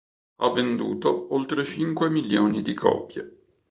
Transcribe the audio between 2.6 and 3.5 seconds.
di copie.